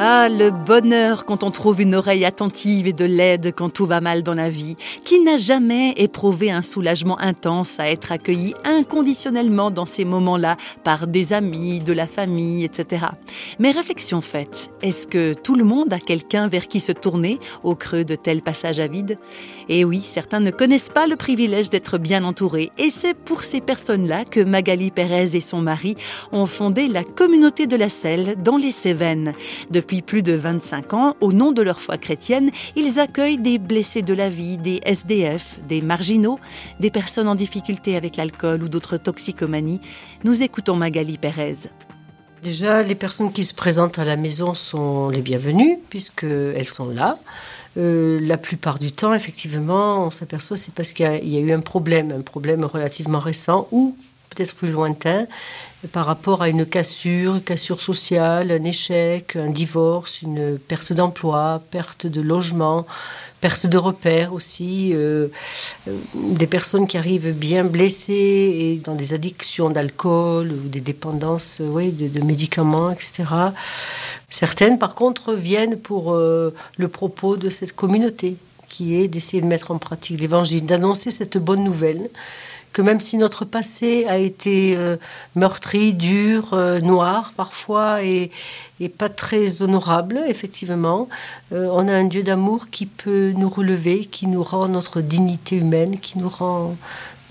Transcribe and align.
Ah, 0.00 0.28
le 0.28 0.50
bonheur 0.50 1.24
quand 1.24 1.42
on 1.42 1.50
trouve 1.50 1.80
une 1.80 1.96
oreille 1.96 2.24
attentive 2.24 2.86
et 2.86 2.92
de 2.92 3.04
l'aide 3.04 3.52
quand 3.52 3.68
tout 3.68 3.84
va 3.84 4.00
mal 4.00 4.22
dans 4.22 4.34
la 4.34 4.48
vie. 4.48 4.76
Qui 5.02 5.18
n'a 5.18 5.36
jamais 5.36 5.90
éprouvé 5.96 6.52
un 6.52 6.62
soulagement 6.62 7.18
intense 7.18 7.80
à 7.80 7.90
être 7.90 8.12
accueilli 8.12 8.54
inconditionnellement 8.62 9.72
dans 9.72 9.86
ces 9.86 10.04
moments-là 10.04 10.56
par 10.84 11.08
des 11.08 11.32
amis, 11.32 11.80
de 11.80 11.92
la 11.92 12.06
famille, 12.06 12.64
etc. 12.64 13.06
Mais 13.58 13.72
réflexion 13.72 14.20
faite, 14.20 14.70
est-ce 14.82 15.08
que 15.08 15.34
tout 15.34 15.56
le 15.56 15.64
monde 15.64 15.92
a 15.92 15.98
quelqu'un 15.98 16.46
vers 16.46 16.68
qui 16.68 16.78
se 16.78 16.92
tourner 16.92 17.40
au 17.64 17.74
creux 17.74 18.04
de 18.04 18.14
tels 18.14 18.42
passages 18.42 18.78
à 18.78 18.86
vide? 18.86 19.18
Et 19.68 19.84
oui, 19.84 20.00
certains 20.06 20.38
ne 20.38 20.52
connaissent 20.52 20.90
pas 20.90 21.08
le 21.08 21.16
privilège 21.16 21.70
d'être 21.70 21.98
bien 21.98 22.22
entourés. 22.22 22.70
Et 22.78 22.90
c'est 22.94 23.14
pour 23.14 23.42
ces 23.42 23.60
personnes-là 23.60 24.24
que 24.24 24.38
Magali 24.40 24.92
Pérez 24.92 25.34
et 25.34 25.40
son 25.40 25.60
mari 25.60 25.96
ont 26.30 26.46
fondé 26.46 26.86
la 26.86 27.02
communauté 27.02 27.66
de 27.66 27.74
la 27.74 27.88
selle 27.88 28.36
dans 28.40 28.58
les 28.58 28.70
Cévennes. 28.70 29.34
Plus 30.02 30.22
de 30.22 30.34
25 30.34 30.94
ans, 30.94 31.16
au 31.20 31.32
nom 31.32 31.52
de 31.52 31.62
leur 31.62 31.80
foi 31.80 31.96
chrétienne, 31.96 32.50
ils 32.76 33.00
accueillent 33.00 33.38
des 33.38 33.58
blessés 33.58 34.02
de 34.02 34.14
la 34.14 34.28
vie, 34.28 34.58
des 34.58 34.80
SDF, 34.84 35.58
des 35.66 35.82
marginaux, 35.82 36.38
des 36.78 36.90
personnes 36.90 37.28
en 37.28 37.34
difficulté 37.34 37.96
avec 37.96 38.16
l'alcool 38.16 38.62
ou 38.62 38.68
d'autres 38.68 38.98
toxicomanies. 38.98 39.80
Nous 40.24 40.42
écoutons 40.42 40.76
Magali 40.76 41.18
Pérez. 41.18 41.56
Déjà, 42.42 42.82
les 42.82 42.94
personnes 42.94 43.32
qui 43.32 43.42
se 43.42 43.54
présentent 43.54 43.98
à 43.98 44.04
la 44.04 44.16
maison 44.16 44.54
sont 44.54 45.08
les 45.08 45.22
bienvenues, 45.22 45.78
puisqu'elles 45.90 46.68
sont 46.68 46.88
là. 46.88 47.18
Euh, 47.76 48.20
la 48.22 48.36
plupart 48.36 48.78
du 48.78 48.92
temps, 48.92 49.12
effectivement, 49.12 50.06
on 50.06 50.10
s'aperçoit 50.10 50.56
c'est 50.56 50.72
parce 50.72 50.92
qu'il 50.92 51.06
y, 51.22 51.30
y, 51.30 51.36
a 51.36 51.40
eu 51.40 51.52
un 51.52 51.60
problème, 51.60 52.12
un 52.12 52.22
problème 52.22 52.64
relativement 52.64 53.20
récent 53.20 53.68
ou 53.72 53.96
peut-être 54.30 54.54
plus 54.54 54.70
lointain, 54.70 55.26
par 55.92 56.06
rapport 56.06 56.42
à 56.42 56.48
une 56.48 56.66
cassure, 56.66 57.36
une 57.36 57.42
cassure 57.42 57.80
sociale, 57.80 58.50
un 58.50 58.64
échec, 58.64 59.36
un 59.36 59.50
divorce, 59.50 60.22
une 60.22 60.58
perte 60.58 60.92
d'emploi, 60.92 61.62
perte 61.70 62.06
de 62.06 62.20
logement, 62.20 62.84
perte 63.40 63.66
de 63.66 63.78
repères 63.78 64.32
aussi, 64.32 64.90
euh, 64.92 65.28
euh, 65.86 65.96
des 66.14 66.48
personnes 66.48 66.88
qui 66.88 66.98
arrivent 66.98 67.32
bien 67.32 67.62
blessées 67.62 68.12
et 68.12 68.80
dans 68.84 68.96
des 68.96 69.14
addictions 69.14 69.70
d'alcool 69.70 70.50
ou 70.52 70.68
des 70.68 70.80
dépendances 70.80 71.62
oui, 71.64 71.92
de, 71.92 72.20
médicaments, 72.24 72.90
etc. 72.90 73.24
Certaines, 74.28 74.78
par 74.78 74.96
contre, 74.96 75.34
viennent 75.34 75.78
pour 75.78 76.12
euh, 76.12 76.52
le 76.76 76.88
propos 76.88 77.36
de 77.36 77.50
cette 77.50 77.74
communauté 77.74 78.36
qui 78.68 79.00
est 79.00 79.08
d'essayer 79.08 79.40
de 79.40 79.46
mettre 79.46 79.70
en 79.70 79.78
pratique 79.78 80.20
l'évangile, 80.20 80.66
d'annoncer 80.66 81.10
cette 81.10 81.38
bonne 81.38 81.64
nouvelle 81.64 82.10
que 82.78 82.82
même 82.82 83.00
si 83.00 83.16
notre 83.16 83.44
passé 83.44 84.06
a 84.06 84.18
été 84.18 84.76
euh, 84.76 84.98
meurtri, 85.34 85.94
dur, 85.94 86.50
euh, 86.52 86.78
noir 86.78 87.32
parfois 87.36 88.04
et, 88.04 88.30
pas 88.96 89.08
très 89.08 89.62
honorable, 89.62 90.20
effectivement, 90.28 91.08
euh, 91.52 91.68
on 91.72 91.88
a 91.88 91.92
un 91.92 92.04
Dieu 92.04 92.22
d'amour 92.22 92.70
qui 92.70 92.86
peut 92.86 93.32
nous 93.36 93.48
relever, 93.48 94.04
qui 94.04 94.28
nous 94.28 94.44
rend 94.44 94.68
notre 94.68 95.00
dignité 95.00 95.56
humaine, 95.56 95.98
qui 95.98 96.18
nous 96.20 96.28
rend 96.28 96.76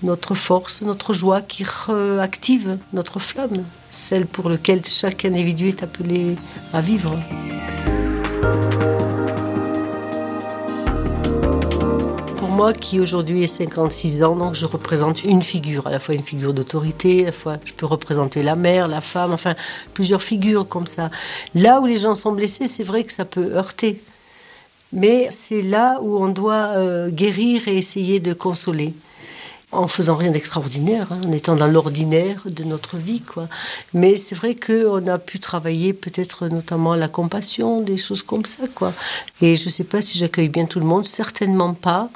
notre 0.02 0.34
force, 0.34 0.82
notre 0.82 1.14
joie, 1.14 1.40
qui 1.40 1.64
réactive 1.64 2.76
notre 2.92 3.18
flamme, 3.18 3.64
celle 3.88 4.26
pour 4.26 4.50
laquelle 4.50 4.84
chaque 4.84 5.24
individu 5.24 5.68
est 5.68 5.82
appelé 5.82 6.36
à 6.74 6.82
vivre. 6.82 7.16
Moi 12.58 12.72
qui 12.72 12.98
aujourd'hui 12.98 13.44
ai 13.44 13.46
56 13.46 14.24
ans, 14.24 14.34
donc 14.34 14.56
je 14.56 14.66
représente 14.66 15.22
une 15.22 15.44
figure, 15.44 15.86
à 15.86 15.92
la 15.92 16.00
fois 16.00 16.16
une 16.16 16.24
figure 16.24 16.52
d'autorité, 16.52 17.22
à 17.22 17.26
la 17.26 17.32
fois 17.32 17.56
je 17.64 17.72
peux 17.72 17.86
représenter 17.86 18.42
la 18.42 18.56
mère, 18.56 18.88
la 18.88 19.00
femme, 19.00 19.32
enfin 19.32 19.54
plusieurs 19.94 20.22
figures 20.22 20.66
comme 20.66 20.88
ça. 20.88 21.08
Là 21.54 21.80
où 21.80 21.86
les 21.86 21.98
gens 21.98 22.16
sont 22.16 22.32
blessés, 22.32 22.66
c'est 22.66 22.82
vrai 22.82 23.04
que 23.04 23.12
ça 23.12 23.24
peut 23.24 23.52
heurter. 23.54 24.02
Mais 24.92 25.28
c'est 25.30 25.62
là 25.62 26.00
où 26.02 26.20
on 26.20 26.26
doit 26.26 26.70
euh, 26.74 27.10
guérir 27.10 27.68
et 27.68 27.76
essayer 27.76 28.18
de 28.18 28.32
consoler 28.32 28.92
en 29.70 29.86
faisant 29.86 30.16
rien 30.16 30.32
d'extraordinaire, 30.32 31.12
hein, 31.12 31.20
en 31.24 31.30
étant 31.30 31.54
dans 31.54 31.68
l'ordinaire 31.68 32.42
de 32.44 32.64
notre 32.64 32.96
vie. 32.96 33.20
Quoi. 33.20 33.46
Mais 33.94 34.16
c'est 34.16 34.34
vrai 34.34 34.56
qu'on 34.56 35.06
a 35.06 35.18
pu 35.18 35.38
travailler 35.38 35.92
peut-être 35.92 36.48
notamment 36.48 36.96
la 36.96 37.06
compassion, 37.06 37.82
des 37.82 37.98
choses 37.98 38.22
comme 38.22 38.44
ça. 38.44 38.64
Quoi. 38.74 38.92
Et 39.42 39.54
je 39.54 39.66
ne 39.66 39.70
sais 39.70 39.84
pas 39.84 40.00
si 40.00 40.18
j'accueille 40.18 40.48
bien 40.48 40.66
tout 40.66 40.80
le 40.80 40.86
monde, 40.86 41.06
certainement 41.06 41.74
pas. 41.74 42.10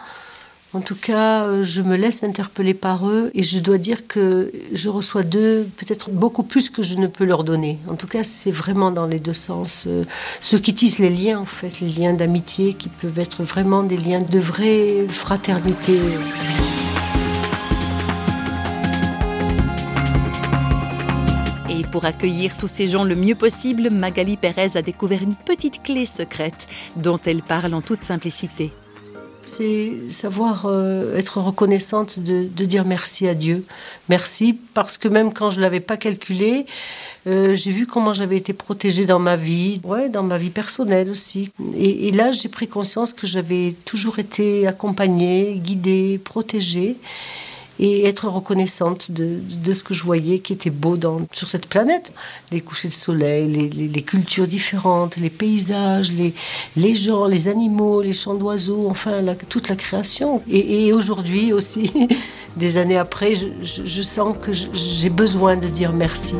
En 0.74 0.80
tout 0.80 0.94
cas, 0.94 1.44
euh, 1.44 1.64
je 1.64 1.82
me 1.82 1.96
laisse 1.96 2.22
interpeller 2.22 2.72
par 2.72 3.06
eux 3.06 3.30
et 3.34 3.42
je 3.42 3.58
dois 3.58 3.76
dire 3.76 4.06
que 4.06 4.50
je 4.72 4.88
reçois 4.88 5.22
d'eux 5.22 5.68
peut-être 5.76 6.10
beaucoup 6.10 6.44
plus 6.44 6.70
que 6.70 6.82
je 6.82 6.96
ne 6.96 7.06
peux 7.06 7.26
leur 7.26 7.44
donner. 7.44 7.78
En 7.90 7.94
tout 7.94 8.06
cas, 8.06 8.24
c'est 8.24 8.50
vraiment 8.50 8.90
dans 8.90 9.04
les 9.04 9.18
deux 9.18 9.34
sens. 9.34 9.84
Euh, 9.86 10.04
ceux 10.40 10.58
qui 10.58 10.74
tissent 10.74 10.98
les 10.98 11.10
liens, 11.10 11.40
en 11.40 11.44
fait, 11.44 11.80
les 11.80 11.90
liens 11.90 12.14
d'amitié 12.14 12.72
qui 12.72 12.88
peuvent 12.88 13.18
être 13.18 13.42
vraiment 13.42 13.82
des 13.82 13.98
liens 13.98 14.22
de 14.22 14.38
vraie 14.38 15.06
fraternité. 15.10 16.00
Et 21.68 21.82
pour 21.82 22.06
accueillir 22.06 22.56
tous 22.56 22.70
ces 22.74 22.88
gens 22.88 23.04
le 23.04 23.14
mieux 23.14 23.34
possible, 23.34 23.90
Magali 23.90 24.38
Pérez 24.38 24.70
a 24.74 24.80
découvert 24.80 25.22
une 25.22 25.34
petite 25.34 25.82
clé 25.82 26.06
secrète 26.06 26.66
dont 26.96 27.20
elle 27.26 27.42
parle 27.42 27.74
en 27.74 27.82
toute 27.82 28.04
simplicité 28.04 28.72
c'est 29.44 30.08
savoir 30.08 30.66
euh, 30.66 31.16
être 31.16 31.38
reconnaissante 31.38 32.20
de, 32.20 32.64
dire 32.64 32.84
merci 32.84 33.28
à 33.28 33.34
Dieu. 33.34 33.64
Merci 34.08 34.58
parce 34.74 34.98
que 34.98 35.08
même 35.08 35.32
quand 35.32 35.50
je 35.50 35.56
ne 35.56 35.62
l'avais 35.62 35.80
pas 35.80 35.96
calculé, 35.96 36.66
euh, 37.26 37.54
j'ai 37.54 37.70
vu 37.70 37.86
comment 37.86 38.12
j'avais 38.14 38.36
été 38.36 38.52
protégée 38.52 39.06
dans 39.06 39.18
ma 39.18 39.36
vie, 39.36 39.80
ouais, 39.84 40.08
dans 40.08 40.22
ma 40.22 40.38
vie 40.38 40.50
personnelle 40.50 41.10
aussi. 41.10 41.50
Et 41.76 42.10
là, 42.12 42.32
j'ai 42.32 42.48
pris 42.48 42.68
conscience 42.68 43.12
que 43.12 43.26
j'avais 43.26 43.74
toujours 43.84 44.18
été 44.18 44.66
accompagnée, 44.66 45.54
guidée, 45.62 46.20
protégée 46.22 46.96
et 47.78 48.06
être 48.06 48.28
reconnaissante 48.28 49.10
de, 49.10 49.40
ce 49.72 49.82
que 49.82 49.94
je 49.94 50.02
voyais 50.02 50.38
qui 50.40 50.52
était 50.52 50.70
beau 50.70 50.98
sur 51.32 51.48
cette 51.48 51.66
planète. 51.66 52.12
Les 52.50 52.60
couchers 52.60 52.88
de 52.88 52.92
soleil, 52.92 53.48
les, 53.48 54.02
cultures 54.02 54.46
différentes, 54.46 55.16
les 55.16 55.30
paysages, 55.30 56.12
les, 56.12 56.94
gens, 56.94 57.26
les 57.26 57.48
animaux, 57.48 58.02
les 58.02 58.12
chants 58.12 58.34
d'oiseaux, 58.34 58.86
enfin 58.88 59.22
toute 59.48 59.68
la 59.68 59.76
création. 59.76 60.42
Et, 60.50 60.92
aujourd'hui 60.92 61.52
aussi, 61.52 61.92
des 62.56 62.76
années 62.76 62.98
après, 62.98 63.34
je 63.34 64.02
sens 64.02 64.36
que 64.40 64.52
j'ai 64.52 65.10
besoin 65.10 65.56
de 65.56 65.68
dire 65.68 65.92
merci. 65.92 66.34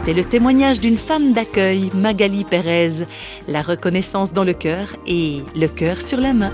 C'était 0.00 0.14
le 0.14 0.24
témoignage 0.24 0.80
d'une 0.80 0.96
femme 0.96 1.34
d'accueil, 1.34 1.90
Magali 1.92 2.44
Pérez. 2.44 3.04
La 3.46 3.60
reconnaissance 3.60 4.32
dans 4.32 4.44
le 4.44 4.54
cœur 4.54 4.96
et 5.06 5.42
le 5.54 5.68
cœur 5.68 6.00
sur 6.00 6.18
la 6.18 6.32
main. 6.32 6.50